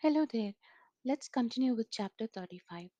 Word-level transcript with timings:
Hello 0.00 0.26
there. 0.30 0.52
Let's 1.06 1.26
continue 1.26 1.74
with 1.74 1.90
chapter 1.90 2.26
35. 2.26 2.90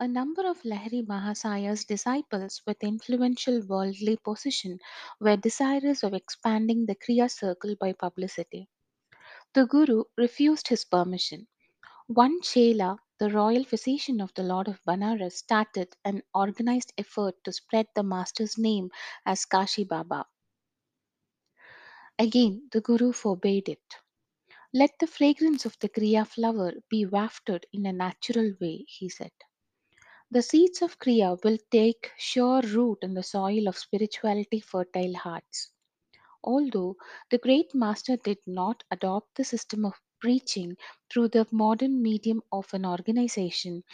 A 0.00 0.08
number 0.08 0.48
of 0.48 0.62
Lahiri 0.62 1.06
Mahasaya's 1.06 1.84
disciples 1.84 2.62
with 2.66 2.82
influential 2.82 3.60
worldly 3.68 4.16
position 4.24 4.78
were 5.20 5.36
desirous 5.36 6.02
of 6.02 6.14
expanding 6.14 6.86
the 6.86 6.94
Kriya 6.94 7.30
circle 7.30 7.76
by 7.78 7.92
publicity. 7.92 8.70
The 9.52 9.66
Guru 9.66 10.04
refused 10.16 10.68
his 10.68 10.86
permission. 10.86 11.46
One 12.06 12.40
Chela, 12.40 12.96
the 13.18 13.28
royal 13.28 13.64
physician 13.64 14.22
of 14.22 14.32
the 14.32 14.44
Lord 14.44 14.66
of 14.68 14.82
Banaras, 14.88 15.32
started 15.32 15.94
an 16.06 16.22
organized 16.34 16.94
effort 16.96 17.34
to 17.44 17.52
spread 17.52 17.88
the 17.94 18.02
master's 18.02 18.56
name 18.56 18.88
as 19.26 19.44
Kashi 19.44 19.84
Baba. 19.84 20.24
Again, 22.18 22.70
the 22.72 22.80
Guru 22.80 23.12
forbade 23.12 23.68
it. 23.68 23.98
Let 24.74 24.98
the 24.98 25.06
fragrance 25.06 25.64
of 25.64 25.78
the 25.78 25.88
Kriya 25.88 26.26
flower 26.28 26.74
be 26.90 27.06
wafted 27.06 27.64
in 27.72 27.86
a 27.86 27.94
natural 27.94 28.52
way, 28.60 28.84
he 28.86 29.08
said. 29.08 29.32
The 30.30 30.42
seeds 30.42 30.82
of 30.82 30.98
Kriya 30.98 31.42
will 31.42 31.56
take 31.70 32.10
sure 32.18 32.60
root 32.60 32.98
in 33.00 33.14
the 33.14 33.22
soil 33.22 33.68
of 33.68 33.78
spirituality 33.78 34.60
fertile 34.60 35.14
hearts. 35.14 35.70
Although 36.42 36.96
the 37.30 37.38
great 37.38 37.74
master 37.74 38.16
did 38.18 38.38
not 38.46 38.84
adopt 38.90 39.36
the 39.36 39.44
system 39.44 39.86
of 39.86 39.94
preaching 40.20 40.76
through 41.10 41.28
the 41.28 41.46
modern 41.50 42.02
medium 42.02 42.42
of 42.52 42.74
an 42.74 42.84
organization 42.84 43.84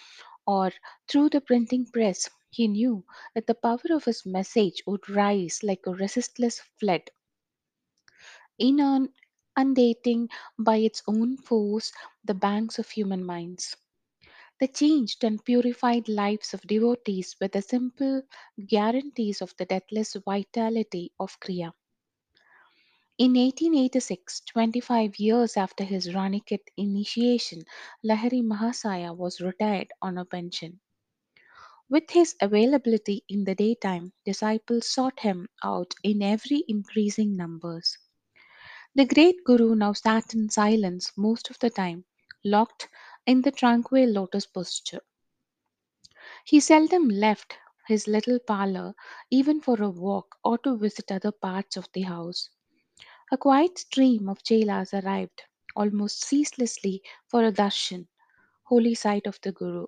or 0.46 0.72
through 1.06 1.28
the 1.28 1.40
printing 1.42 1.86
press, 1.86 2.28
he 2.50 2.66
knew 2.66 3.04
that 3.34 3.46
the 3.46 3.54
power 3.54 3.94
of 3.94 4.06
his 4.06 4.26
message 4.26 4.82
would 4.86 5.08
rise 5.08 5.62
like 5.62 5.86
a 5.86 5.92
resistless 5.92 6.60
flood, 6.80 7.10
inundating 9.60 10.28
by 10.58 10.76
its 10.78 11.02
own 11.08 11.36
force 11.36 11.92
the 12.24 12.34
banks 12.34 12.78
of 12.78 12.88
human 12.90 13.24
minds. 13.24 13.76
The 14.60 14.68
changed 14.68 15.24
and 15.24 15.44
purified 15.44 16.08
lives 16.08 16.54
of 16.54 16.62
devotees 16.62 17.36
were 17.40 17.48
the 17.48 17.62
simple 17.62 18.22
guarantees 18.66 19.42
of 19.42 19.54
the 19.58 19.66
deathless 19.66 20.16
vitality 20.24 21.12
of 21.20 21.40
Kriya. 21.40 21.72
In 23.18 23.36
1886, 23.36 24.40
25 24.40 25.18
years 25.18 25.56
after 25.58 25.84
his 25.84 26.08
Ranikhet 26.14 26.62
initiation, 26.76 27.64
Lahiri 28.04 28.42
Mahasaya 28.42 29.14
was 29.16 29.40
retired 29.40 29.92
on 30.00 30.16
a 30.18 30.24
pension. 30.24 30.80
With 31.90 32.10
his 32.10 32.36
availability 32.40 33.24
in 33.28 33.44
the 33.44 33.54
daytime, 33.54 34.14
disciples 34.24 34.88
sought 34.88 35.20
him 35.20 35.48
out 35.62 35.92
in 36.02 36.22
ever 36.22 36.42
increasing 36.68 37.36
numbers. 37.36 37.98
The 38.94 39.04
great 39.04 39.42
Guru 39.44 39.74
now 39.74 39.94
sat 39.94 40.32
in 40.32 40.48
silence 40.48 41.10
most 41.16 41.50
of 41.50 41.58
the 41.58 41.70
time, 41.70 42.04
locked 42.44 42.88
in 43.26 43.42
the 43.42 43.50
tranquil 43.50 44.08
lotus 44.08 44.46
posture. 44.46 45.02
He 46.44 46.60
seldom 46.60 47.08
left 47.08 47.56
his 47.86 48.06
little 48.06 48.38
parlor 48.38 48.94
even 49.30 49.60
for 49.60 49.82
a 49.82 49.88
walk 49.88 50.36
or 50.44 50.58
to 50.58 50.76
visit 50.76 51.10
other 51.10 51.32
parts 51.32 51.78
of 51.78 51.88
the 51.94 52.02
house. 52.02 52.50
A 53.32 53.38
quiet 53.38 53.78
stream 53.78 54.28
of 54.28 54.42
chelas 54.44 54.92
arrived 54.94 55.42
almost 55.76 56.22
ceaselessly 56.24 57.02
for 57.26 57.44
a 57.44 57.52
darshan, 57.52 58.08
holy 58.64 58.94
sight 58.94 59.26
of 59.26 59.40
the 59.42 59.52
Guru. 59.52 59.86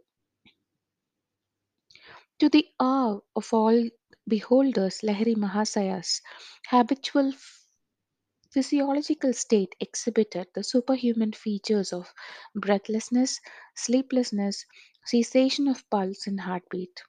To 2.41 2.51
the 2.51 2.69
awe 2.79 3.21
of 3.35 3.55
all 3.55 3.89
beholders, 4.29 5.01
Lahiri 5.01 5.35
Mahasaya's 5.35 6.21
habitual 6.69 7.33
physiological 8.53 9.33
state 9.33 9.75
exhibited 9.81 10.49
the 10.55 10.63
superhuman 10.63 11.33
features 11.33 11.93
of 11.93 12.13
breathlessness, 12.55 13.41
sleeplessness, 13.75 14.67
cessation 15.05 15.69
of 15.69 15.89
pulse 15.91 16.27
and 16.27 16.41
heartbeat. 16.41 17.03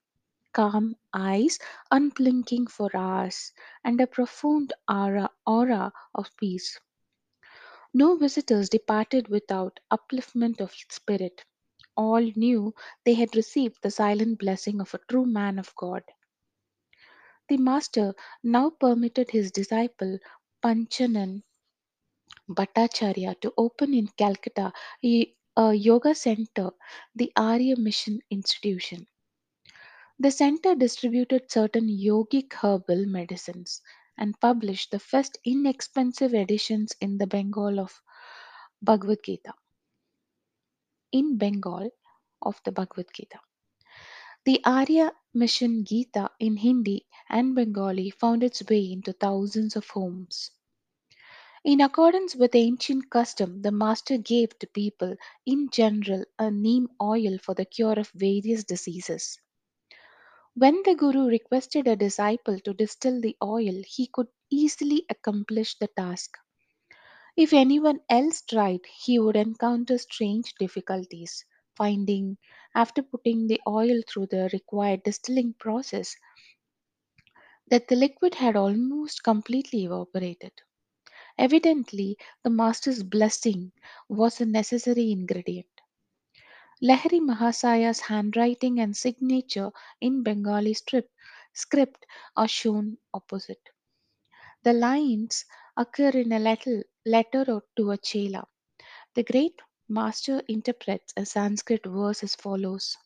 calm 0.53 0.95
eyes 1.14 1.59
unblinking 1.91 2.67
for 2.67 2.89
hours, 2.95 3.54
and 3.83 4.02
a 4.02 4.08
profound 4.08 4.73
aura, 4.89 5.30
aura 5.45 5.92
of 6.15 6.36
peace. 6.37 6.80
No 7.93 8.17
visitors 8.17 8.70
departed 8.70 9.30
without 9.30 9.80
upliftment 9.92 10.60
of 10.61 10.73
spirit. 10.89 11.45
All 11.95 12.21
knew 12.36 12.75
they 13.05 13.14
had 13.14 13.36
received 13.36 13.81
the 13.81 13.92
silent 13.92 14.39
blessing 14.39 14.81
of 14.81 14.93
a 14.93 14.99
true 15.10 15.25
man 15.25 15.60
of 15.60 15.75
God. 15.75 16.04
The 17.48 17.58
master 17.58 18.15
now 18.43 18.70
permitted 18.70 19.31
his 19.31 19.52
disciple 19.52 20.20
Panchanan 20.63 21.43
Bhattacharya 22.49 23.39
to 23.41 23.53
open 23.57 23.93
in 23.93 24.07
Calcutta 24.07 24.71
a, 25.03 25.35
yoga 25.73 26.15
center, 26.15 26.71
the 27.15 27.31
Arya 27.35 27.75
Mission 27.77 28.19
Institution. 28.29 29.05
The 30.19 30.31
center 30.31 30.75
distributed 30.75 31.51
certain 31.51 31.87
yogic 31.87 32.53
herbal 32.53 33.05
medicines 33.07 33.81
and 34.17 34.39
published 34.39 34.91
the 34.91 34.99
first 34.99 35.37
inexpensive 35.43 36.33
editions 36.33 36.93
in 37.01 37.17
the 37.17 37.27
Bengal 37.27 37.80
of 37.80 38.01
Bhagavad 38.81 39.23
Gita. 39.23 39.53
In 41.11 41.37
Bengal 41.37 41.89
of 42.41 42.61
the 42.63 42.71
Bhagavad 42.71 43.07
Gita. 43.13 43.39
The 44.45 44.61
Arya 44.65 45.14
Mission 45.33 45.86
Gita 45.86 46.30
in 46.39 46.58
Hindi 46.58 47.05
and 47.30 47.55
Bengali 47.55 48.09
found 48.09 48.43
its 48.43 48.61
way 48.70 48.92
into 48.92 49.14
thousands 49.14 49.76
of 49.76 49.87
homes. 49.89 50.52
In 51.64 51.80
accordance 51.80 52.36
with 52.36 52.54
ancient 52.54 53.09
custom, 53.09 53.61
the 53.61 53.71
master 53.71 54.17
gave 54.17 54.59
to 54.59 54.67
people 54.67 55.15
in 55.45 55.70
general 55.70 56.26
a 56.37 56.52
neem 56.52 56.89
oil 57.02 57.37
for 57.37 57.54
the 57.54 57.65
cure 57.65 57.98
of 57.98 58.09
various 58.11 58.64
diseases. 58.65 59.39
When 60.55 60.83
the 60.83 60.95
Guru 60.95 61.27
requested 61.27 61.87
a 61.87 61.95
disciple 61.95 62.60
to 62.60 62.73
distill 62.73 63.21
the 63.21 63.37
oil, 63.42 63.81
he 63.87 64.08
could 64.08 64.27
easily 64.49 65.05
accomplish 65.10 65.77
the 65.77 65.87
task. 65.87 66.37
If 67.37 67.54
anyone 67.54 68.02
else 68.10 68.42
tried, 68.42 68.81
he 68.87 69.20
would 69.20 69.36
encounter 69.36 69.98
strange 69.98 70.55
difficulties, 70.55 71.45
finding, 71.76 72.38
after 72.76 73.02
putting 73.02 73.48
the 73.48 73.61
oil 73.67 74.02
through 74.08 74.28
the 74.28 74.50
required 74.54 75.04
distilling 75.04 75.54
process, 75.60 76.16
that 77.67 77.88
the 77.88 77.95
liquid 77.95 78.36
had 78.36 78.56
almost 78.56 79.23
completely 79.23 79.84
evaporated. 79.84 80.54
Evidently, 81.38 82.17
the 82.44 82.50
master's 82.50 83.04
blessing 83.04 83.72
was 84.10 84.42
a 84.42 84.45
necessary 84.45 85.11
ingredient. 85.11 85.67
Lahiri 86.84 87.20
Mahasaya's 87.20 88.00
handwriting 88.02 88.80
and 88.80 88.95
signature 88.95 89.72
in 90.02 90.22
Bengali 90.22 90.76
strip, 90.76 91.10
script 91.54 92.05
are 92.38 92.48
shown 92.48 92.98
opposite. 93.14 93.70
The 94.64 94.73
lines 94.73 95.45
occur 95.78 96.10
in 96.10 96.32
a 96.32 96.40
letter, 96.40 96.84
letter 97.05 97.61
to 97.78 97.92
a 97.92 97.98
chela. 97.98 98.48
The 99.16 99.23
great 99.23 99.61
master 99.93 100.42
interprets 100.48 101.14
a 101.17 101.26
Sanskrit 101.26 101.86
verse 101.86 102.23
as 102.23 102.36
follows 102.36 102.98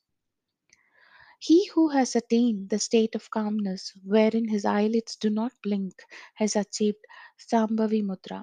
He 1.40 1.68
who 1.74 1.90
has 1.90 2.16
attained 2.16 2.70
the 2.70 2.80
state 2.80 3.16
of 3.16 3.30
calmness 3.30 3.92
wherein 4.03 4.48
his 4.48 4.66
eyelids 4.66 5.16
do 5.18 5.30
not 5.30 5.52
blink 5.64 5.94
has 6.36 6.56
achieved 6.56 7.03
Sambhavi 7.40 8.02
Mudra. 8.03 8.42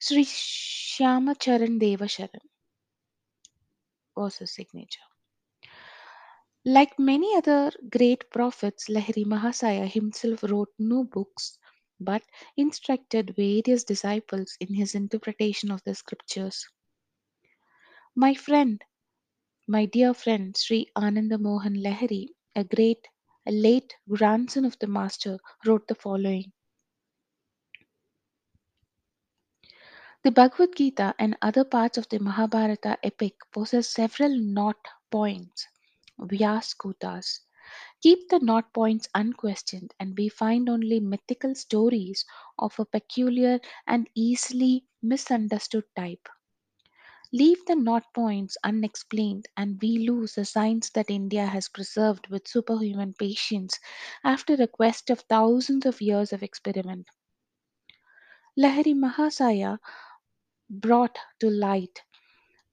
Sri 0.00 0.24
Shyama 0.24 1.38
Charan 1.38 1.78
Deva 1.78 2.04
Sharan 2.06 2.46
was 4.16 4.36
his 4.38 4.54
signature. 4.54 5.08
Like 6.66 6.98
many 6.98 7.36
other 7.36 7.72
great 7.90 8.30
prophets, 8.30 8.88
Lahiri 8.88 9.24
Mahasaya 9.24 9.86
himself 9.86 10.42
wrote 10.42 10.72
no 10.78 11.04
books 11.04 11.58
but 12.00 12.22
instructed 12.56 13.34
various 13.36 13.84
disciples 13.84 14.56
in 14.60 14.74
his 14.74 14.94
interpretation 14.94 15.70
of 15.70 15.82
the 15.84 15.94
scriptures. 15.94 16.66
My 18.14 18.34
friend, 18.34 18.82
my 19.66 19.86
dear 19.86 20.14
friend 20.14 20.56
Sri 20.56 20.86
Ananda 20.96 21.38
Mohan 21.38 21.76
Lahiri, 21.76 22.28
a 22.54 22.64
great, 22.64 23.06
a 23.46 23.52
late 23.52 23.94
grandson 24.08 24.64
of 24.64 24.78
the 24.78 24.86
master, 24.86 25.38
wrote 25.64 25.88
the 25.88 25.94
following. 25.94 26.52
The 30.22 30.30
Bhagavad 30.30 30.74
Gita 30.74 31.14
and 31.18 31.36
other 31.42 31.64
parts 31.64 31.98
of 31.98 32.08
the 32.08 32.18
Mahabharata 32.18 32.98
epic 33.02 33.34
possess 33.52 33.88
several 33.88 34.38
knot 34.38 34.76
points, 35.10 35.66
Vyaskutas. 36.18 37.40
Keep 38.04 38.28
the 38.28 38.38
knot 38.38 38.72
points 38.72 39.08
unquestioned, 39.16 39.94
and 39.98 40.16
we 40.16 40.28
find 40.28 40.68
only 40.70 41.00
mythical 41.00 41.56
stories 41.56 42.24
of 42.56 42.78
a 42.78 42.84
peculiar 42.86 43.58
and 43.88 44.08
easily 44.14 44.86
misunderstood 45.02 45.86
type. 45.96 46.28
Leave 47.32 47.66
the 47.66 47.74
knot 47.76 48.04
points 48.14 48.56
unexplained, 48.64 49.48
and 49.56 49.82
we 49.82 50.08
lose 50.08 50.36
the 50.36 50.44
science 50.44 50.90
that 50.90 51.10
India 51.10 51.46
has 51.46 51.68
preserved 51.68 52.28
with 52.28 52.48
superhuman 52.48 53.12
patience 53.14 53.78
after 54.24 54.54
a 54.54 54.68
quest 54.68 55.10
of 55.10 55.20
thousands 55.20 55.84
of 55.86 56.00
years 56.00 56.32
of 56.32 56.42
experiment. 56.42 57.08
Lahiri 58.58 58.94
Mahasaya 58.94 59.78
brought 60.70 61.18
to 61.40 61.50
light, 61.50 62.02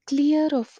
clear 0.06 0.48
of 0.52 0.78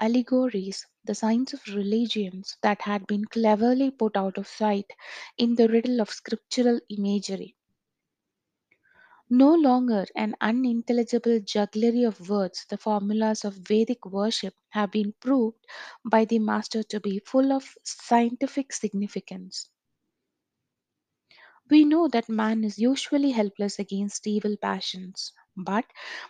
allegories, 0.00 0.86
the 1.10 1.16
signs 1.16 1.52
of 1.52 1.74
religions 1.74 2.56
that 2.62 2.82
had 2.82 3.06
been 3.08 3.26
cleverly 3.26 3.90
put 3.90 4.16
out 4.16 4.38
of 4.38 4.46
sight 4.48 4.92
in 5.38 5.56
the 5.56 5.68
riddle 5.68 6.00
of 6.00 6.10
scriptural 6.10 6.80
imagery. 6.90 7.56
No 9.30 9.54
longer 9.54 10.06
an 10.14 10.36
unintelligible 10.40 11.40
jugglery 11.40 12.04
of 12.04 12.28
words, 12.28 12.66
the 12.68 12.78
formulas 12.78 13.44
of 13.44 13.54
Vedic 13.54 14.06
worship 14.06 14.54
have 14.68 14.92
been 14.92 15.14
proved 15.20 15.66
by 16.04 16.26
the 16.26 16.38
master 16.38 16.84
to 16.84 17.00
be 17.00 17.18
full 17.18 17.50
of 17.52 17.76
scientific 17.82 18.72
significance. 18.72 19.68
We 21.70 21.84
know 21.86 22.06
that 22.08 22.28
man 22.28 22.64
is 22.64 22.78
usually 22.78 23.30
helpless 23.30 23.78
against 23.78 24.26
evil 24.26 24.56
passions, 24.58 25.32
but 25.56 25.86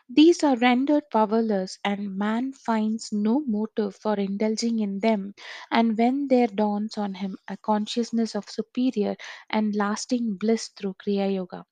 these 0.09 0.45
are 0.45 0.57
rendered 0.57 1.11
powerless 1.11 1.79
and 1.85 2.17
man 2.17 2.53
finds 2.53 3.13
no 3.13 3.41
motive 3.41 3.97
for 3.97 4.15
indulging 4.15 4.79
in 4.79 5.01
them. 5.01 5.35
And 5.71 5.99
when 5.99 6.29
there 6.29 6.47
dawns 6.47 6.97
on 6.97 7.15
him 7.15 7.39
a 7.49 7.57
consciousness 7.57 8.37
of 8.37 8.49
superior 8.49 9.17
and 9.49 9.75
lasting 9.75 10.37
bliss 10.37 10.69
through 10.69 10.95
Kriya 11.05 11.35
Yoga, 11.35 11.67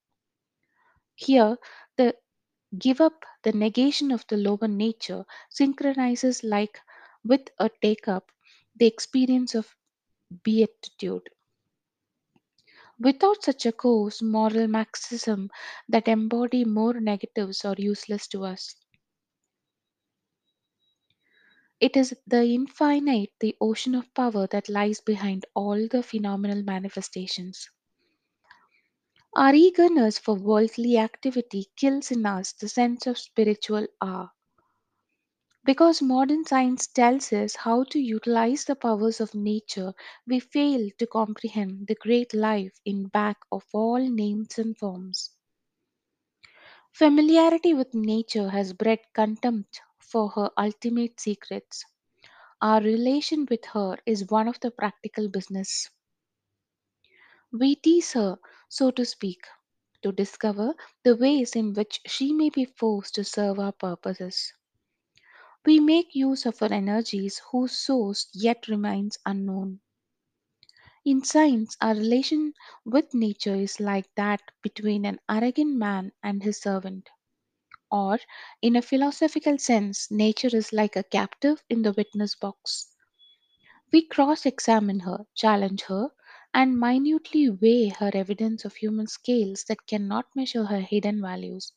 here 1.16 1.58
the 1.98 2.16
give 2.78 3.00
up 3.00 3.24
the 3.42 3.52
negation 3.52 4.12
of 4.12 4.26
the 4.28 4.36
lower 4.36 4.68
nature 4.68 5.24
synchronizes 5.50 6.44
like 6.44 6.80
with 7.24 7.48
a 7.58 7.70
take 7.82 8.08
up 8.08 8.32
the 8.76 8.86
experience 8.86 9.54
of 9.54 9.76
beatitude. 10.44 11.28
Without 13.00 13.42
such 13.42 13.66
a 13.66 13.72
course, 13.72 14.20
moral 14.20 14.68
maxims 14.68 15.48
that 15.88 16.06
embody 16.06 16.64
more 16.64 17.00
negatives 17.00 17.64
are 17.64 17.74
useless 17.78 18.28
to 18.28 18.44
us. 18.44 18.76
It 21.80 21.96
is 21.96 22.14
the 22.24 22.44
infinite, 22.44 23.32
the 23.40 23.56
ocean 23.60 23.96
of 23.96 24.14
power 24.14 24.46
that 24.46 24.68
lies 24.68 25.00
behind 25.00 25.44
all 25.54 25.88
the 25.88 26.04
phenomenal 26.04 26.62
manifestations. 26.62 27.68
Our 29.34 29.54
eagerness 29.54 30.18
for 30.18 30.34
worldly 30.34 30.98
activity 30.98 31.68
kills 31.76 32.10
in 32.10 32.26
us 32.26 32.52
the 32.52 32.68
sense 32.68 33.06
of 33.06 33.16
spiritual 33.18 33.86
awe. 34.02 34.28
Because 35.68 36.00
modern 36.00 36.46
science 36.46 36.86
tells 36.86 37.30
us 37.30 37.54
how 37.56 37.84
to 37.90 37.98
utilize 38.00 38.64
the 38.64 38.74
powers 38.74 39.20
of 39.20 39.34
nature, 39.34 39.92
we 40.26 40.40
fail 40.40 40.88
to 40.98 41.06
comprehend 41.06 41.88
the 41.88 41.94
great 41.96 42.32
life 42.32 42.80
in 42.86 43.08
back 43.08 43.36
of 43.52 43.64
all 43.74 43.98
names 43.98 44.58
and 44.58 44.78
forms. 44.78 45.32
Familiarity 46.92 47.74
with 47.74 47.94
nature 47.94 48.48
has 48.48 48.72
bred 48.72 49.00
contempt 49.12 49.82
for 50.00 50.30
her 50.30 50.50
ultimate 50.56 51.20
secrets. 51.20 51.84
Our 52.62 52.80
relation 52.80 53.46
with 53.50 53.66
her 53.66 53.98
is 54.06 54.30
one 54.30 54.48
of 54.48 54.58
the 54.60 54.70
practical 54.70 55.28
business. 55.28 55.90
We 57.52 57.76
tease 57.76 58.14
her, 58.14 58.38
so 58.70 58.90
to 58.92 59.04
speak, 59.04 59.42
to 60.02 60.12
discover 60.12 60.74
the 61.04 61.14
ways 61.16 61.54
in 61.54 61.74
which 61.74 62.00
she 62.06 62.32
may 62.32 62.48
be 62.48 62.64
forced 62.64 63.16
to 63.16 63.24
serve 63.24 63.58
our 63.58 63.72
purposes. 63.72 64.54
We 65.64 65.80
make 65.80 66.16
use 66.16 66.46
of 66.46 66.58
her 66.58 66.72
energies 66.72 67.40
whose 67.52 67.72
source 67.78 68.28
yet 68.34 68.66
remains 68.68 69.18
unknown. 69.24 69.80
In 71.04 71.24
science, 71.24 71.76
our 71.80 71.96
relation 71.96 72.54
with 72.84 73.12
nature 73.12 73.56
is 73.56 73.80
like 73.80 74.14
that 74.14 74.40
between 74.62 75.04
an 75.06 75.18
arrogant 75.28 75.74
man 75.74 76.12
and 76.22 76.40
his 76.40 76.60
servant. 76.60 77.10
Or, 77.90 78.18
in 78.62 78.76
a 78.76 78.82
philosophical 78.82 79.58
sense, 79.58 80.10
nature 80.10 80.56
is 80.56 80.72
like 80.72 80.96
a 80.96 81.04
captive 81.04 81.62
in 81.70 81.82
the 81.82 81.92
witness 81.92 82.34
box. 82.36 82.94
We 83.92 84.06
cross 84.06 84.46
examine 84.46 85.00
her, 85.00 85.26
challenge 85.34 85.82
her, 85.82 86.08
and 86.54 86.80
minutely 86.80 87.50
weigh 87.50 87.88
her 87.88 88.10
evidence 88.14 88.64
of 88.64 88.76
human 88.76 89.08
scales 89.08 89.64
that 89.64 89.86
cannot 89.86 90.34
measure 90.34 90.64
her 90.64 90.80
hidden 90.80 91.20
values. 91.20 91.72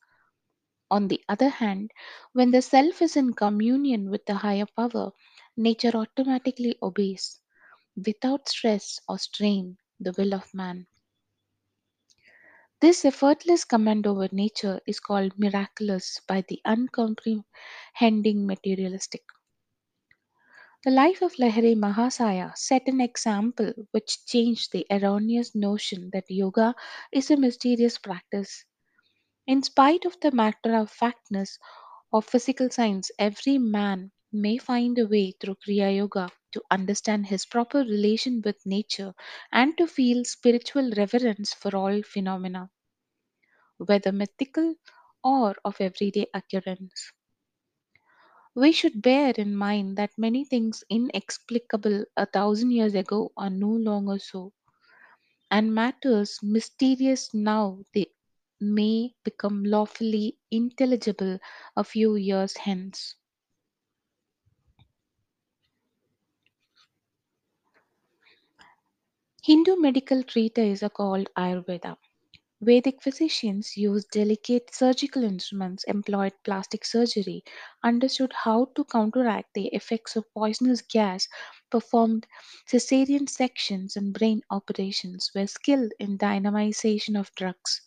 On 0.92 1.08
the 1.08 1.24
other 1.28 1.50
hand, 1.50 1.90
when 2.34 2.52
the 2.52 2.62
self 2.62 3.02
is 3.02 3.18
in 3.18 3.34
communion 3.34 4.12
with 4.12 4.28
the 4.28 4.36
higher 4.36 4.68
power, 4.68 5.14
nature 5.58 5.98
automatically 5.98 6.78
obeys, 6.84 7.40
without 7.96 8.48
stress 8.50 9.00
or 9.10 9.18
strain, 9.18 9.80
the 10.00 10.14
will 10.16 10.36
of 10.36 10.54
man. 10.54 10.86
This 12.82 13.06
effortless 13.06 13.64
command 13.64 14.06
over 14.06 14.28
nature 14.30 14.82
is 14.86 15.00
called 15.00 15.40
miraculous 15.40 16.20
by 16.28 16.42
the 16.50 16.60
uncomprehending 16.66 18.46
materialistic. 18.46 19.24
The 20.84 20.92
life 20.92 21.24
of 21.24 21.34
Lahiri 21.40 21.76
Mahasaya 21.76 22.56
set 22.56 22.88
an 22.88 23.02
example 23.02 23.74
which 23.90 24.28
changed 24.28 24.72
the 24.72 24.86
erroneous 24.92 25.56
notion 25.56 26.12
that 26.14 26.30
yoga 26.30 26.76
is 27.12 27.32
a 27.32 27.38
mysterious 27.38 27.98
practice. 27.98 28.66
In 29.46 29.62
spite 29.62 30.04
of 30.06 30.20
the 30.20 30.32
matter 30.32 30.76
of 30.76 30.90
factness 30.90 31.60
of 32.12 32.26
physical 32.26 32.72
science, 32.72 33.12
every 33.20 33.60
man 33.60 34.12
may 34.32 34.58
find 34.58 34.98
a 34.98 35.06
way 35.06 35.34
through 35.40 35.58
Kriya 35.64 35.96
Yoga 35.96 36.32
to 36.54 36.64
understand 36.72 37.28
his 37.28 37.46
proper 37.46 37.82
relation 37.82 38.42
with 38.44 38.66
nature 38.66 39.14
and 39.52 39.78
to 39.78 39.86
feel 39.86 40.26
spiritual 40.26 40.90
reverence 40.98 41.54
for 41.54 41.76
all 41.76 42.02
phenomena, 42.02 42.72
whether 43.80 44.14
mythical 44.14 44.76
or 45.26 45.58
of 45.66 45.82
everyday 45.82 46.26
occurrence. 46.34 47.12
We 48.56 48.72
should 48.72 49.02
bear 49.02 49.34
in 49.38 49.58
mind 49.58 49.98
that 49.98 50.18
many 50.18 50.46
things 50.46 50.86
inexplicable 50.90 52.06
a 52.16 52.26
thousand 52.26 52.72
years 52.72 52.96
ago 52.96 53.34
are 53.36 53.50
no 53.50 53.68
longer 53.68 54.20
so, 54.20 54.54
and 55.52 55.76
matters 55.76 56.40
mysterious 56.42 57.34
now 57.34 57.84
they 57.94 58.08
may 58.62 59.16
become 59.26 59.66
lawfully 59.66 60.38
intelligible 60.52 61.40
a 61.76 61.84
few 61.84 62.16
years 62.16 62.56
hence. 62.58 63.16
Hindu 69.44 69.76
medical 69.76 70.24
treatises 70.24 70.82
are 70.82 70.90
called 70.90 71.30
Ayurveda. 71.38 71.96
Vedic 72.62 73.02
physicians 73.04 73.78
used 73.78 74.10
delicate 74.12 74.74
surgical 74.76 75.24
instruments, 75.24 75.84
employed 75.86 76.34
plastic 76.44 76.86
surgery, 76.86 77.44
understood 77.84 78.34
how 78.34 78.66
to 78.76 78.86
counteract 78.86 79.54
the 79.54 79.68
effects 79.70 80.16
of 80.16 80.32
poisonous 80.34 80.82
gas, 80.82 81.28
performed 81.70 82.28
cesarean 82.68 83.30
sections 83.30 83.96
and 83.96 84.14
brain 84.14 84.42
operations, 84.52 85.32
were 85.36 85.48
skilled 85.48 85.94
in 86.00 86.18
dynamization 86.18 87.20
of 87.20 87.36
drugs. 87.36 87.82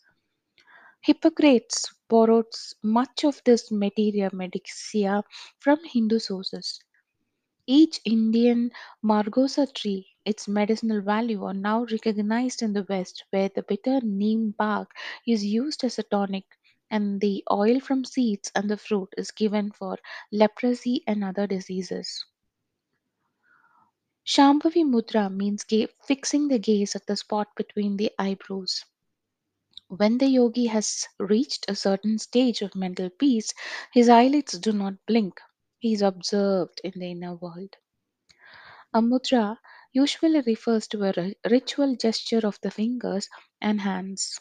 Hippocrates 1.07 1.93
borrowed 2.09 2.47
much 2.83 3.25
of 3.25 3.43
this 3.45 3.71
materia 3.71 4.31
medica 4.33 5.23
from 5.59 5.85
Hindu 5.85 6.19
sources. 6.19 6.81
Each 7.67 8.01
Indian 8.07 8.71
margosa 9.03 9.71
tree, 9.75 10.17
its 10.25 10.49
medicinal 10.49 11.03
value 11.03 11.45
are 11.45 11.53
now 11.53 11.85
recognized 11.85 12.63
in 12.63 12.73
the 12.73 12.87
West, 12.89 13.25
where 13.29 13.51
the 13.51 13.63
bitter 13.63 14.01
neem 14.01 14.53
bark 14.53 14.93
is 15.27 15.45
used 15.45 15.85
as 15.85 15.99
a 15.99 16.05
tonic 16.05 16.47
and 16.91 17.21
the 17.21 17.45
oil 17.53 17.81
from 17.81 18.07
seeds 18.07 18.51
and 18.55 18.71
the 18.71 18.79
fruit 18.79 19.11
is 19.19 19.31
given 19.31 19.73
for 19.73 19.99
leprosy 20.33 21.05
and 21.07 21.23
other 21.23 21.47
diseases. 21.47 22.25
Shambhavi 24.25 24.85
mudra 24.85 25.31
means 25.31 25.67
fixing 26.03 26.49
the 26.49 26.59
gaze 26.59 26.97
at 26.97 27.07
the 27.07 27.17
spot 27.17 27.49
between 27.57 27.99
the 27.99 28.11
eyebrows. 28.19 28.87
When 29.97 30.19
the 30.19 30.27
yogi 30.27 30.67
has 30.67 31.07
reached 31.19 31.67
a 31.69 31.75
certain 31.75 32.19
stage 32.19 32.61
of 32.61 32.75
mental 32.75 33.09
peace, 33.09 33.55
his 33.95 34.11
eyelids 34.11 34.59
do 34.59 34.73
not 34.73 34.95
blink. 35.07 35.41
He 35.79 35.95
is 35.95 36.03
observed 36.03 36.81
in 36.85 36.93
the 37.01 37.13
inner 37.13 37.35
world. 37.37 37.77
A 38.95 39.03
mudra 39.03 39.59
usually 39.93 40.41
refers 40.41 40.89
to 40.89 41.05
a 41.05 41.13
ri- 41.15 41.37
ritual 41.51 41.97
gesture 41.97 42.41
of 42.47 42.59
the 42.63 42.71
fingers 42.71 43.29
and 43.61 43.83
hands. 43.83 44.41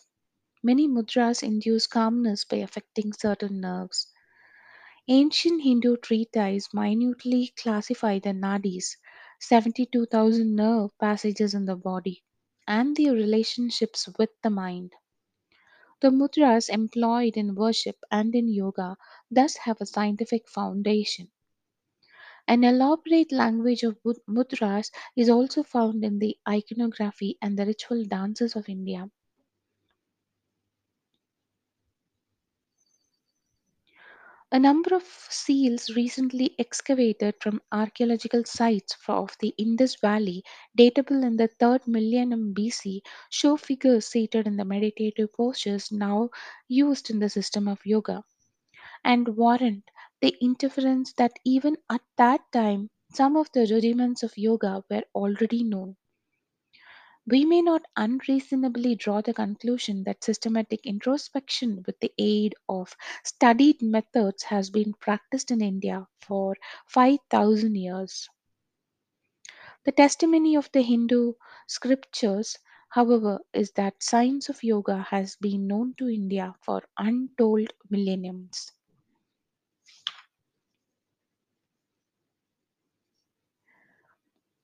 Many 0.63 0.87
mudras 0.87 1.43
induce 1.43 1.87
calmness 1.87 2.45
by 2.45 2.57
affecting 2.57 3.13
certain 3.13 3.61
nerves. 3.61 4.07
Ancient 5.07 5.61
Hindu 5.63 5.95
treatises 5.95 6.67
minutely 6.73 7.53
classify 7.55 8.19
the 8.19 8.33
nadis, 8.33 8.97
72,000 9.39 10.55
nerve 10.55 10.91
passages 10.99 11.53
in 11.53 11.65
the 11.65 11.77
body, 11.77 12.23
and 12.67 12.97
their 12.97 13.13
relationships 13.13 14.09
with 14.19 14.31
the 14.41 14.49
mind. 14.49 14.93
The 16.03 16.11
mudras 16.11 16.69
employed 16.69 17.35
in 17.35 17.55
worship 17.55 17.97
and 18.11 18.35
in 18.35 18.47
yoga 18.47 18.95
thus 19.31 19.57
have 19.57 19.81
a 19.81 19.87
scientific 19.87 20.47
foundation. 20.47 21.31
An 22.47 22.63
elaborate 22.63 23.33
language 23.33 23.83
of 23.83 23.99
mud- 24.05 24.21
mudras 24.29 24.91
is 25.13 25.27
also 25.27 25.61
found 25.61 26.05
in 26.05 26.19
the 26.19 26.37
iconography 26.47 27.37
and 27.41 27.59
the 27.59 27.65
ritual 27.65 28.05
dances 28.05 28.55
of 28.55 28.69
India. 28.69 29.11
A 34.53 34.57
number 34.59 34.95
of 34.95 35.03
seals 35.03 35.89
recently 35.97 36.55
excavated 36.57 37.35
from 37.41 37.61
archaeological 37.73 38.45
sites 38.45 38.95
of 39.09 39.35
the 39.41 39.53
Indus 39.57 39.97
Valley, 39.97 40.45
datable 40.77 41.25
in 41.25 41.35
the 41.35 41.49
3rd 41.49 41.87
millennium 41.87 42.53
BC, 42.55 43.01
show 43.29 43.57
figures 43.57 44.07
seated 44.07 44.47
in 44.47 44.55
the 44.55 44.63
meditative 44.63 45.33
postures 45.33 45.91
now 45.91 46.29
used 46.69 47.09
in 47.09 47.19
the 47.19 47.27
system 47.27 47.67
of 47.67 47.85
yoga, 47.85 48.23
and 49.03 49.35
warrant 49.35 49.91
the 50.21 50.37
inference 50.41 51.13
that 51.13 51.33
even 51.43 51.77
at 51.89 52.01
that 52.17 52.41
time 52.53 52.89
some 53.11 53.35
of 53.35 53.51
the 53.53 53.67
rudiments 53.69 54.23
of 54.23 54.37
yoga 54.37 54.85
were 54.89 55.03
already 55.15 55.63
known. 55.65 55.97
We 57.27 57.43
may 57.43 57.61
not 57.61 57.83
unreasonably 57.97 58.95
draw 58.95 59.19
the 59.19 59.33
conclusion 59.33 60.05
that 60.05 60.23
systematic 60.23 60.85
introspection 60.85 61.83
with 61.85 61.99
the 61.99 62.13
aid 62.17 62.55
of 62.69 62.95
studied 63.25 63.81
methods 63.81 64.43
has 64.43 64.69
been 64.69 64.93
practiced 64.93 65.51
in 65.51 65.61
India 65.61 66.07
for 66.21 66.55
5000 66.87 67.75
years. 67.75 68.29
The 69.85 69.93
testimony 69.93 70.57
of 70.57 70.69
the 70.73 70.81
Hindu 70.81 71.35
scriptures, 71.67 72.57
however, 72.89 73.39
is 73.53 73.71
that 73.77 74.03
science 74.03 74.49
of 74.49 74.61
yoga 74.61 75.03
has 75.09 75.37
been 75.37 75.67
known 75.67 75.93
to 75.99 76.09
India 76.09 76.53
for 76.61 76.83
untold 76.97 77.71
millenniums. 77.89 78.73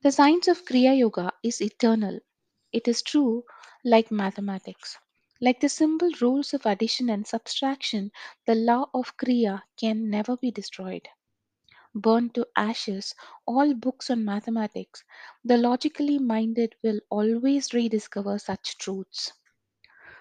The 0.02 0.12
science 0.12 0.46
of 0.46 0.66
Kriya 0.66 0.98
Yoga 0.98 1.32
is 1.42 1.62
eternal. 1.62 2.20
It 2.72 2.88
is 2.88 3.02
true 3.02 3.44
like 3.84 4.10
mathematics. 4.10 4.98
Like 5.40 5.60
the 5.60 5.68
simple 5.68 6.10
rules 6.20 6.52
of 6.54 6.66
addition 6.66 7.08
and 7.10 7.26
subtraction, 7.26 8.10
the 8.46 8.54
law 8.56 8.90
of 8.92 9.16
Kriya 9.16 9.62
can 9.76 10.10
never 10.10 10.36
be 10.36 10.50
destroyed. 10.50 11.08
Burned 11.94 12.34
to 12.36 12.48
ashes, 12.56 13.14
all 13.46 13.74
books 13.74 14.10
on 14.10 14.24
mathematics, 14.24 15.04
the 15.44 15.56
logically 15.56 16.18
minded 16.18 16.76
will 16.82 17.00
always 17.10 17.74
rediscover 17.74 18.38
such 18.38 18.78
truths. 18.78 19.32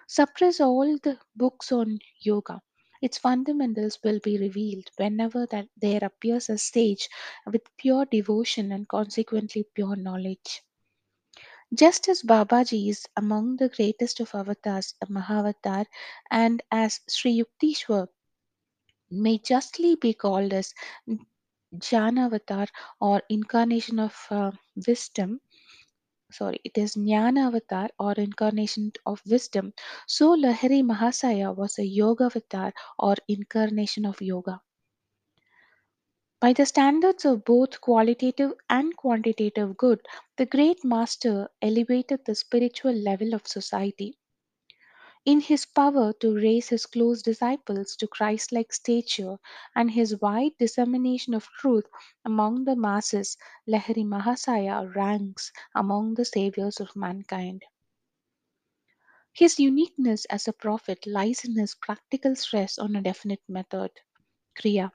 Suppress 0.08 0.60
all 0.60 0.98
the 0.98 1.20
books 1.38 1.72
on 1.72 2.00
yoga. 2.20 2.62
Its 3.02 3.18
fundamentals 3.18 3.98
will 4.04 4.20
be 4.20 4.38
revealed 4.38 4.90
whenever 4.98 5.46
that 5.46 5.70
there 5.78 6.04
appears 6.04 6.50
a 6.50 6.58
sage 6.58 7.08
with 7.46 7.76
pure 7.78 8.04
devotion 8.06 8.74
and 8.74 8.90
consequently 8.90 9.64
pure 9.74 9.96
knowledge. 9.96 10.62
Just 11.74 12.08
as 12.10 12.22
Babaji 12.24 12.90
is 12.90 13.08
among 13.16 13.58
the 13.58 13.70
greatest 13.70 14.20
of 14.20 14.34
avatars, 14.36 14.96
a 15.02 15.08
Mahavatar, 15.08 15.86
and 16.32 16.62
as 16.72 17.00
Sri 17.08 17.44
Yukteswar 17.44 18.08
may 19.12 19.38
justly 19.38 19.96
be 19.96 20.14
called 20.14 20.54
as 20.54 20.74
Jnana 21.76 22.68
or 23.00 23.22
incarnation 23.30 24.00
of 24.00 24.16
uh, 24.32 24.52
wisdom, 24.88 25.42
sorry, 26.32 26.60
it 26.64 26.78
is 26.78 26.96
Jnana 26.96 27.48
Avatar 27.48 27.90
or 28.00 28.14
incarnation 28.14 28.92
of 29.06 29.22
wisdom. 29.26 29.74
So 30.08 30.36
Lahiri 30.36 30.84
Mahasaya 30.84 31.56
was 31.56 31.78
a 31.80 31.86
Yoga 31.86 32.32
or 32.98 33.16
incarnation 33.28 34.06
of 34.06 34.22
yoga. 34.22 34.62
By 36.42 36.54
the 36.54 36.66
standards 36.66 37.24
of 37.24 37.46
both 37.46 37.80
qualitative 37.80 38.54
and 38.70 38.94
quantitative 38.98 39.78
good, 39.78 40.06
the 40.38 40.46
great 40.46 40.84
master 40.84 41.50
elevated 41.62 42.26
the 42.26 42.36
spiritual 42.36 42.94
level 42.94 43.34
of 43.34 43.48
society. 43.48 44.18
In 45.24 45.40
his 45.40 45.66
power 45.66 46.12
to 46.20 46.36
raise 46.36 46.68
his 46.68 46.86
close 46.86 47.22
disciples 47.22 47.96
to 47.96 48.08
Christ 48.08 48.52
like 48.52 48.74
stature 48.74 49.38
and 49.74 49.92
his 49.92 50.20
wide 50.20 50.58
dissemination 50.58 51.34
of 51.34 51.48
truth 51.60 51.86
among 52.26 52.66
the 52.66 52.76
masses, 52.76 53.38
Lahiri 53.66 54.04
Mahasaya 54.04 54.94
ranks 54.94 55.54
among 55.74 56.16
the 56.16 56.26
saviors 56.26 56.82
of 56.82 56.98
mankind. 56.98 57.64
His 59.34 59.60
uniqueness 59.60 60.26
as 60.26 60.48
a 60.48 60.54
prophet 60.54 61.08
lies 61.08 61.44
in 61.44 61.56
his 61.56 61.74
practical 61.74 62.36
stress 62.36 62.78
on 62.78 62.96
a 62.96 63.02
definite 63.02 63.42
method, 63.48 63.90
Kriya, 64.56 64.92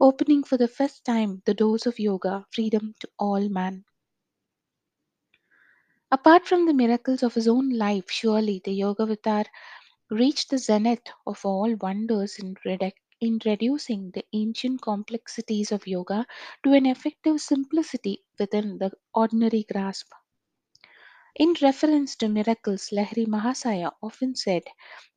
opening 0.00 0.44
for 0.44 0.56
the 0.56 0.68
first 0.68 1.04
time 1.04 1.42
the 1.46 1.54
doors 1.54 1.86
of 1.86 1.98
yoga, 1.98 2.46
freedom 2.52 2.94
to 3.00 3.08
all 3.18 3.48
man. 3.48 3.84
Apart 6.10 6.46
from 6.48 6.66
the 6.66 6.74
miracles 6.74 7.22
of 7.22 7.34
his 7.34 7.46
own 7.46 7.70
life, 7.70 8.10
surely 8.10 8.60
the 8.64 8.76
Yogavatar 8.76 9.46
reached 10.10 10.50
the 10.50 10.58
zenith 10.58 11.06
of 11.26 11.44
all 11.46 11.74
wonders 11.76 12.38
in, 12.38 12.56
reduc- 12.66 12.94
in 13.20 13.40
reducing 13.44 14.10
the 14.12 14.24
ancient 14.32 14.82
complexities 14.82 15.72
of 15.72 15.86
yoga 15.86 16.26
to 16.64 16.72
an 16.72 16.86
effective 16.86 17.40
simplicity 17.40 18.24
within 18.38 18.78
the 18.78 18.92
ordinary 19.14 19.64
grasp. 19.70 20.08
In 21.38 21.54
reference 21.60 22.16
to 22.16 22.28
miracles, 22.28 22.88
Lahiri 22.92 23.26
Mahasaya 23.26 23.92
often 24.02 24.34
said, 24.34 24.62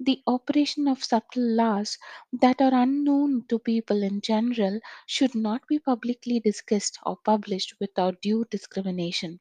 The 0.01 0.21
operation 0.27 0.89
of 0.89 1.01
subtle 1.01 1.55
laws 1.55 1.97
that 2.33 2.61
are 2.61 2.73
unknown 2.73 3.45
to 3.47 3.57
people 3.57 4.03
in 4.03 4.19
general 4.19 4.81
should 5.05 5.33
not 5.33 5.65
be 5.65 5.79
publicly 5.79 6.41
discussed 6.41 6.99
or 7.05 7.15
published 7.23 7.75
without 7.79 8.21
due 8.21 8.43
discrimination. 8.51 9.39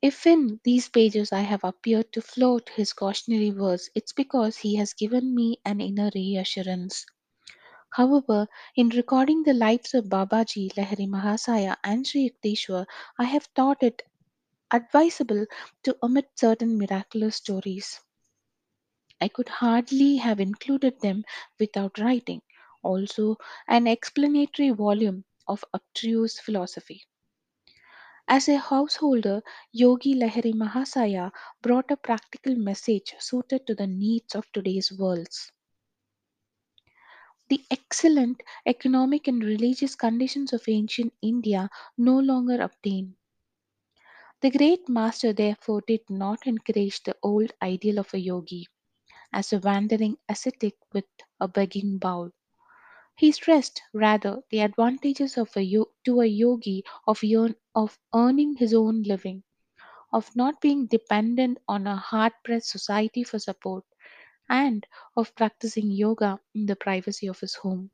If 0.00 0.26
in 0.26 0.58
these 0.64 0.88
pages 0.88 1.32
I 1.32 1.40
have 1.40 1.64
appeared 1.64 2.14
to 2.14 2.22
float 2.22 2.70
his 2.70 2.94
cautionary 2.94 3.50
words, 3.50 3.90
it's 3.94 4.14
because 4.14 4.56
he 4.56 4.76
has 4.76 4.94
given 4.94 5.34
me 5.34 5.58
an 5.66 5.82
inner 5.82 6.10
reassurance. 6.14 7.04
However, 7.90 8.48
in 8.74 8.88
recording 8.88 9.42
the 9.42 9.52
lives 9.52 9.92
of 9.92 10.06
Babaji, 10.06 10.72
Lahiri 10.76 11.06
Mahasaya, 11.08 11.76
and 11.84 12.06
Sri 12.06 12.30
Yukteswar, 12.30 12.86
I 13.18 13.24
have 13.24 13.44
thought 13.54 13.82
it 13.82 14.00
advisable 14.70 15.46
to 15.82 15.96
omit 16.02 16.30
certain 16.36 16.78
miraculous 16.78 17.36
stories. 17.36 18.00
I 19.20 19.28
could 19.28 19.50
hardly 19.50 20.16
have 20.16 20.40
included 20.40 21.00
them 21.02 21.24
without 21.60 21.98
writing 21.98 22.40
also 22.82 23.36
an 23.68 23.86
explanatory 23.86 24.70
volume 24.70 25.26
of 25.46 25.62
abstruse 25.74 26.38
philosophy. 26.40 27.04
As 28.28 28.48
a 28.48 28.58
householder, 28.58 29.42
Yogi 29.72 30.14
Lahiri 30.14 30.54
Mahasaya 30.54 31.32
brought 31.60 31.90
a 31.90 31.96
practical 31.96 32.54
message 32.54 33.16
suited 33.18 33.66
to 33.66 33.74
the 33.74 33.88
needs 33.88 34.36
of 34.36 34.46
today's 34.52 34.92
worlds. 34.92 35.50
The 37.48 37.64
excellent 37.72 38.40
economic 38.66 39.26
and 39.26 39.42
religious 39.42 39.96
conditions 39.96 40.52
of 40.52 40.68
ancient 40.68 41.12
India 41.20 41.68
no 41.98 42.20
longer 42.20 42.60
obtain. 42.60 43.16
The 44.46 44.56
great 44.56 44.88
master 44.88 45.32
therefore 45.32 45.82
did 45.88 46.08
not 46.08 46.46
encourage 46.46 47.02
the 47.02 47.16
old 47.20 47.50
ideal 47.60 47.98
of 47.98 48.14
a 48.14 48.20
yogi 48.20 48.68
as 49.32 49.52
a 49.52 49.58
wandering 49.58 50.18
ascetic 50.28 50.76
with 50.92 51.06
a 51.40 51.48
begging 51.48 51.98
bowl. 51.98 52.30
He 53.16 53.32
stressed 53.32 53.82
rather 53.92 54.44
the 54.50 54.60
advantages 54.60 55.36
of 55.36 55.56
a 55.56 55.62
yo- 55.62 55.90
to 56.04 56.20
a 56.20 56.26
yogi 56.26 56.84
of, 57.08 57.24
yearn- 57.24 57.56
of 57.74 57.98
earning 58.14 58.56
his 58.56 58.72
own 58.72 59.02
living 59.02 59.42
of 60.12 60.36
not 60.36 60.60
being 60.60 60.86
dependent 60.86 61.58
on 61.68 61.88
a 61.88 61.96
hard 61.96 62.34
pressed 62.44 62.68
society 62.70 63.24
for 63.24 63.40
support, 63.40 63.84
and 64.48 64.86
of 65.16 65.34
practicing 65.34 65.90
yoga 65.90 66.40
in 66.54 66.66
the 66.66 66.76
privacy 66.76 67.26
of 67.26 67.40
his 67.40 67.56
home. 67.56 67.90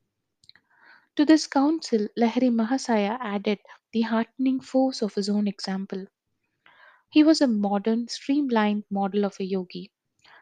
To 1.17 1.25
this 1.25 1.47
counsel, 1.47 2.09
Lahiri 2.19 2.51
Mahasaya 2.51 3.17
added 3.19 3.61
the 3.93 4.03
heartening 4.03 4.61
force 4.61 5.01
of 5.01 5.15
his 5.15 5.31
own 5.31 5.49
example. 5.49 6.07
He 7.13 7.23
was 7.23 7.41
a 7.41 7.47
modern, 7.47 8.09
streamlined 8.09 8.87
model 8.91 9.25
of 9.25 9.39
a 9.41 9.45
yogi. 9.45 9.93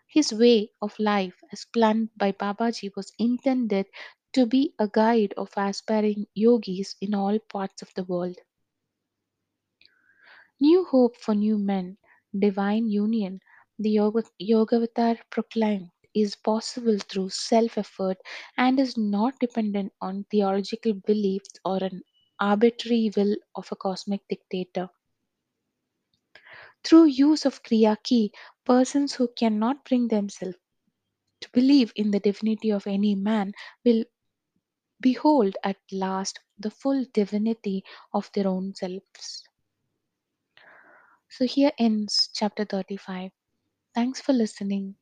His 0.07 0.33
way 0.33 0.73
of 0.81 0.99
life, 0.99 1.43
as 1.53 1.67
planned 1.67 2.11
by 2.17 2.33
Babaji, 2.33 2.93
was 2.97 3.13
intended 3.19 3.87
to 4.33 4.47
be 4.47 4.75
a 4.79 4.89
guide 4.89 5.35
of 5.37 5.53
aspiring 5.57 6.27
yogis 6.35 6.97
in 7.03 7.15
all 7.15 7.39
parts 7.41 7.83
of 7.83 7.93
the 7.95 8.05
world. 8.05 8.39
New 10.61 10.85
hope 10.85 11.17
for 11.17 11.35
new 11.35 11.59
men, 11.59 11.99
divine 12.39 12.89
union, 12.89 13.41
the 13.79 13.91
Yoga, 13.91 14.23
Yogavatar 14.41 15.19
proclaimed, 15.31 15.91
is 16.15 16.37
possible 16.37 16.99
through 16.99 17.31
self 17.31 17.79
effort 17.79 18.19
and 18.57 18.81
is 18.81 18.97
not 18.97 19.39
dependent 19.41 19.93
on 20.01 20.25
theological 20.31 20.95
beliefs 20.95 21.53
or 21.65 21.79
an 21.83 22.03
arbitrary 22.41 23.11
will 23.17 23.37
of 23.57 23.69
a 23.73 23.77
cosmic 23.77 24.21
dictator. 24.29 24.91
Through 26.85 27.07
use 27.07 27.45
of 27.47 27.63
Kriya 27.63 27.97
key, 28.03 28.33
persons 28.65 29.15
who 29.15 29.29
cannot 29.37 29.85
bring 29.85 30.09
themselves 30.09 30.59
to 31.41 31.51
believe 31.53 31.93
in 31.97 32.11
the 32.11 32.21
divinity 32.21 32.71
of 32.71 32.87
any 32.87 33.15
man 33.15 33.53
will 33.85 34.05
behold 35.01 35.57
at 35.65 35.79
last 35.93 36.41
the 36.59 36.71
full 36.71 37.05
divinity 37.13 37.85
of 38.13 38.31
their 38.35 38.47
own 38.47 38.75
selves. 38.75 39.45
So 41.31 41.47
here 41.47 41.73
ends 41.79 42.29
chapter 42.35 42.65
35. 42.65 43.31
Thanks 43.95 44.21
for 44.21 44.33
listening. 44.33 44.97